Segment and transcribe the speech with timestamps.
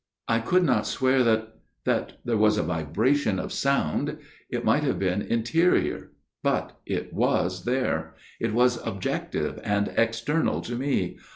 [0.27, 4.17] I could not swear that that there was a vibration of sound.
[4.49, 6.09] It might have been interior,
[6.41, 11.17] but it was there; it was objective and external to me